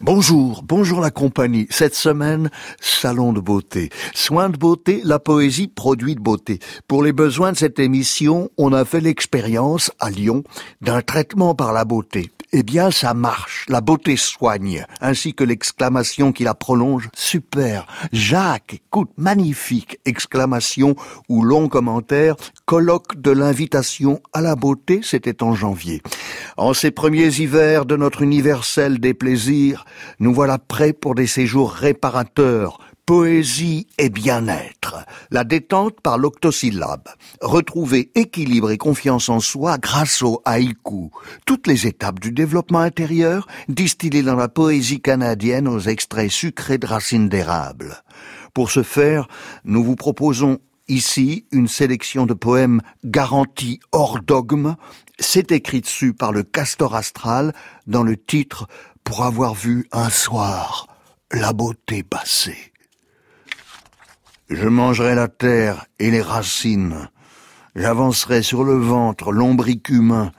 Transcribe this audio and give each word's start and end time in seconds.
Bonjour, 0.00 0.62
bonjour 0.62 1.00
la 1.00 1.10
compagnie. 1.10 1.66
Cette 1.68 1.94
semaine, 1.94 2.50
salon 2.80 3.34
de 3.34 3.40
beauté. 3.40 3.90
Soin 4.14 4.48
de 4.48 4.56
beauté, 4.56 5.02
la 5.04 5.18
poésie 5.18 5.68
produit 5.68 6.14
de 6.14 6.20
beauté. 6.20 6.60
Pour 6.86 7.02
les 7.02 7.12
besoins 7.12 7.52
de 7.52 7.58
cette 7.58 7.78
émission, 7.78 8.48
on 8.56 8.72
a 8.72 8.86
fait 8.86 9.00
l'expérience 9.00 9.92
à 10.00 10.08
Lyon 10.08 10.44
d'un 10.80 11.02
traitement 11.02 11.54
par 11.54 11.74
la 11.74 11.84
beauté. 11.84 12.30
Eh 12.52 12.62
bien, 12.62 12.90
ça 12.90 13.12
marche. 13.12 13.66
La 13.68 13.82
beauté 13.82 14.16
soigne. 14.16 14.86
Ainsi 15.02 15.34
que 15.34 15.44
l'exclamation 15.44 16.32
qui 16.32 16.44
la 16.44 16.54
prolonge. 16.54 17.10
Super. 17.14 17.86
Jacques, 18.12 18.74
écoute, 18.74 19.10
magnifique. 19.18 19.98
Exclamation 20.06 20.96
ou 21.28 21.42
long 21.42 21.68
commentaire. 21.68 22.36
Colloque 22.64 23.20
de 23.20 23.32
l'invitation 23.32 24.22
à 24.32 24.40
la 24.40 24.56
beauté, 24.56 25.00
c'était 25.02 25.42
en 25.42 25.54
janvier. 25.54 26.02
En 26.56 26.72
ces 26.72 26.90
premiers 26.90 27.38
hivers 27.38 27.84
de 27.84 27.96
notre 27.96 28.22
universel 28.22 28.98
des 28.98 29.12
plaisirs, 29.12 29.84
nous 30.18 30.32
voilà 30.32 30.58
prêts 30.58 30.94
pour 30.94 31.14
des 31.14 31.26
séjours 31.26 31.72
réparateurs, 31.72 32.78
Poésie 33.04 33.86
et 33.98 34.10
bien-être. 34.10 35.04
La 35.30 35.44
détente 35.44 36.00
par 36.00 36.18
l'octosyllabe. 36.18 37.08
Retrouver 37.40 38.10
équilibre 38.14 38.70
et 38.70 38.78
confiance 38.78 39.28
en 39.28 39.40
soi 39.40 39.78
grâce 39.78 40.22
au 40.22 40.40
haïku. 40.44 41.10
Toutes 41.44 41.66
les 41.66 41.86
étapes 41.86 42.20
du 42.20 42.32
développement 42.32 42.80
intérieur 42.80 43.46
distillées 43.68 44.22
dans 44.22 44.36
la 44.36 44.48
poésie 44.48 45.00
canadienne 45.00 45.68
aux 45.68 45.80
extraits 45.80 46.30
sucrés 46.30 46.78
de 46.78 46.86
racines 46.86 47.28
d'érable. 47.28 48.02
Pour 48.54 48.70
ce 48.70 48.82
faire, 48.82 49.28
nous 49.64 49.84
vous 49.84 49.96
proposons 49.96 50.58
ici 50.88 51.46
une 51.52 51.68
sélection 51.68 52.26
de 52.26 52.34
poèmes 52.34 52.80
garantis 53.04 53.80
hors 53.92 54.20
dogme. 54.20 54.76
C'est 55.18 55.52
écrit 55.52 55.82
dessus 55.82 56.14
par 56.14 56.32
le 56.32 56.42
castor 56.42 56.94
astral 56.94 57.52
dans 57.86 58.02
le 58.02 58.16
titre 58.16 58.66
Pour 59.04 59.24
avoir 59.24 59.54
vu 59.54 59.86
un 59.92 60.10
soir 60.10 60.86
la 61.32 61.52
beauté 61.52 62.02
passer. 62.02 62.72
Je 64.50 64.66
mangerai 64.66 65.14
la 65.14 65.28
terre 65.28 65.86
et 65.98 66.10
les 66.10 66.22
racines. 66.22 67.08
J'avancerai 67.76 68.42
sur 68.42 68.64
le 68.64 68.76
ventre, 68.78 69.30
l'ombric 69.30 69.90
humain. 69.90 70.32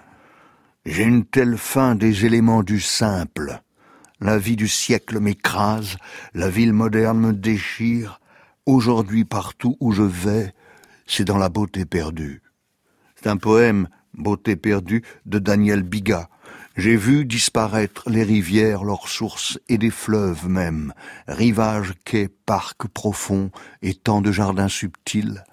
J'ai 0.86 1.04
une 1.04 1.26
telle 1.26 1.58
faim 1.58 1.94
des 1.94 2.26
éléments 2.26 2.64
du 2.64 2.80
simple. 2.80 3.62
La 4.20 4.40
vie 4.40 4.56
du 4.56 4.68
siècle 4.68 5.20
m'écrase, 5.20 5.98
la 6.34 6.50
ville 6.50 6.74
moderne 6.74 7.20
me 7.20 7.34
déchire. 7.34 8.20
Aujourd'hui, 8.66 9.26
partout 9.26 9.78
où 9.80 9.92
je 9.92 10.04
vais, 10.04 10.54
c'est 11.06 11.26
dans 11.26 11.38
la 11.38 11.50
beauté 11.50 11.86
perdue. 11.86 12.42
C'est 13.16 13.30
un 13.30 13.38
poème, 13.38 13.88
Beauté 14.16 14.56
perdue, 14.56 15.04
de 15.26 15.40
Daniel 15.40 15.84
Biga. 15.84 16.30
J'ai 16.80 16.95
vu 16.95 17.25
disparaître 17.25 18.09
les 18.09 18.23
rivières, 18.23 18.85
leurs 18.85 19.09
sources 19.09 19.59
et 19.67 19.77
des 19.77 19.89
fleuves 19.89 20.47
même, 20.47 20.94
rivages, 21.27 21.91
quais, 22.05 22.30
parcs 22.30 22.88
profonds 22.88 23.52
et 23.81 23.94
tant 23.94 24.22
de 24.22 24.31
jardins 24.31 24.69
subtils, 24.69 25.44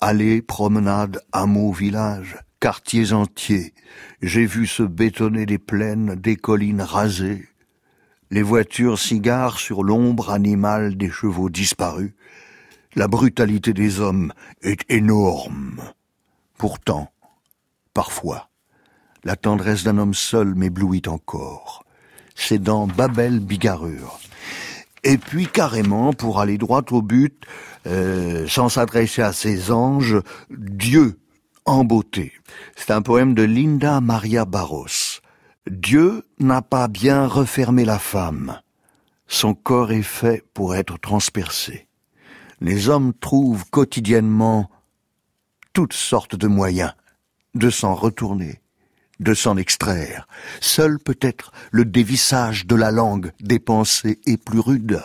allées, 0.00 0.40
promenades, 0.40 1.20
hameaux, 1.32 1.70
villages, 1.70 2.38
quartiers 2.60 3.12
entiers. 3.12 3.74
J'ai 4.22 4.46
vu 4.46 4.66
se 4.66 4.82
bétonner 4.82 5.44
des 5.44 5.58
plaines, 5.58 6.14
des 6.14 6.36
collines 6.36 6.80
rasées, 6.80 7.46
les 8.30 8.40
voitures 8.40 8.98
cigares 8.98 9.58
sur 9.58 9.82
l'ombre 9.82 10.30
animale 10.30 10.96
des 10.96 11.10
chevaux 11.10 11.50
disparus. 11.50 12.14
La 12.94 13.06
brutalité 13.06 13.74
des 13.74 14.00
hommes 14.00 14.32
est 14.62 14.90
énorme. 14.90 15.82
Pourtant, 16.56 17.12
parfois, 17.92 18.49
la 19.24 19.36
tendresse 19.36 19.84
d'un 19.84 19.98
homme 19.98 20.14
seul 20.14 20.54
m'éblouit 20.54 21.02
encore. 21.06 21.84
C'est 22.34 22.62
dans 22.62 22.86
Babel 22.86 23.40
Bigarure. 23.40 24.18
Et 25.02 25.18
puis 25.18 25.46
carrément, 25.46 26.12
pour 26.12 26.40
aller 26.40 26.58
droit 26.58 26.82
au 26.90 27.02
but, 27.02 27.44
euh, 27.86 28.46
sans 28.48 28.68
s'adresser 28.68 29.22
à 29.22 29.32
ses 29.32 29.70
anges, 29.70 30.20
Dieu 30.50 31.18
en 31.64 31.84
beauté. 31.84 32.32
C'est 32.76 32.90
un 32.90 33.02
poème 33.02 33.34
de 33.34 33.42
Linda 33.42 34.00
Maria 34.00 34.44
Barros. 34.44 34.86
Dieu 35.66 36.26
n'a 36.38 36.62
pas 36.62 36.88
bien 36.88 37.26
refermé 37.26 37.84
la 37.84 37.98
femme. 37.98 38.60
Son 39.26 39.54
corps 39.54 39.92
est 39.92 40.02
fait 40.02 40.44
pour 40.54 40.74
être 40.74 40.98
transpercé. 40.98 41.86
Les 42.60 42.88
hommes 42.88 43.12
trouvent 43.14 43.64
quotidiennement 43.70 44.70
toutes 45.72 45.92
sortes 45.92 46.34
de 46.34 46.48
moyens 46.48 46.92
de 47.54 47.70
s'en 47.70 47.94
retourner, 47.94 48.60
de 49.20 49.34
s'en 49.34 49.56
extraire. 49.56 50.26
Seul 50.60 50.98
peut-être 50.98 51.52
le 51.70 51.84
dévissage 51.84 52.66
de 52.66 52.74
la 52.74 52.90
langue 52.90 53.32
des 53.40 53.60
pensées 53.60 54.18
est 54.26 54.42
plus 54.42 54.58
rude. 54.58 55.00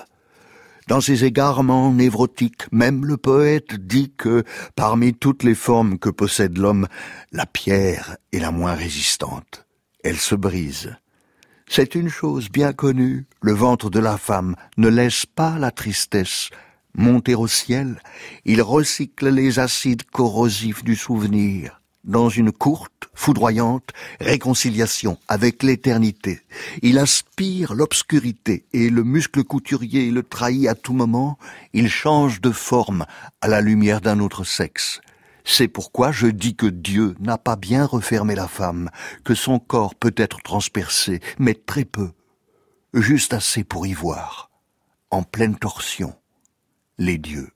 Dans 0.87 1.01
ses 1.01 1.25
égarements 1.25 1.91
névrotiques, 1.91 2.71
même 2.71 3.05
le 3.05 3.17
poète 3.17 3.75
dit 3.75 4.13
que, 4.17 4.43
parmi 4.75 5.13
toutes 5.13 5.43
les 5.43 5.55
formes 5.55 5.99
que 5.99 6.09
possède 6.09 6.57
l'homme, 6.57 6.87
la 7.31 7.45
pierre 7.45 8.17
est 8.31 8.39
la 8.39 8.51
moins 8.51 8.73
résistante. 8.73 9.65
Elle 10.03 10.17
se 10.17 10.35
brise. 10.35 10.95
C'est 11.67 11.95
une 11.95 12.09
chose 12.09 12.49
bien 12.49 12.73
connue, 12.73 13.25
le 13.41 13.53
ventre 13.53 13.89
de 13.89 13.99
la 13.99 14.17
femme 14.17 14.55
ne 14.77 14.87
laisse 14.87 15.25
pas 15.25 15.57
la 15.57 15.71
tristesse 15.71 16.49
monter 16.97 17.35
au 17.35 17.47
ciel, 17.47 18.01
il 18.45 18.61
recycle 18.61 19.29
les 19.29 19.59
acides 19.59 20.03
corrosifs 20.03 20.83
du 20.83 20.95
souvenir 20.95 21.81
dans 22.05 22.29
une 22.29 22.51
courte, 22.51 23.09
foudroyante 23.13 23.89
réconciliation 24.19 25.17
avec 25.27 25.63
l'éternité. 25.63 26.41
Il 26.81 26.99
aspire 26.99 27.73
l'obscurité 27.73 28.65
et 28.73 28.89
le 28.89 29.03
muscle 29.03 29.43
couturier 29.43 30.11
le 30.11 30.23
trahit 30.23 30.67
à 30.67 30.75
tout 30.75 30.93
moment, 30.93 31.37
il 31.73 31.89
change 31.89 32.41
de 32.41 32.51
forme 32.51 33.05
à 33.41 33.47
la 33.47 33.61
lumière 33.61 34.01
d'un 34.01 34.19
autre 34.19 34.43
sexe. 34.43 35.01
C'est 35.43 35.67
pourquoi 35.67 36.11
je 36.11 36.27
dis 36.27 36.55
que 36.55 36.65
Dieu 36.65 37.15
n'a 37.19 37.37
pas 37.37 37.55
bien 37.55 37.85
refermé 37.85 38.33
la 38.33 38.47
femme, 38.47 38.89
que 39.23 39.35
son 39.35 39.59
corps 39.59 39.93
peut 39.93 40.15
être 40.17 40.41
transpercé, 40.41 41.21
mais 41.37 41.53
très 41.53 41.85
peu, 41.85 42.11
juste 42.93 43.33
assez 43.33 43.63
pour 43.63 43.85
y 43.85 43.93
voir, 43.93 44.49
en 45.11 45.21
pleine 45.21 45.55
torsion, 45.55 46.15
les 46.97 47.19
dieux. 47.19 47.49